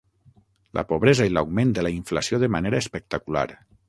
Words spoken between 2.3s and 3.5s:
de manera espectacular.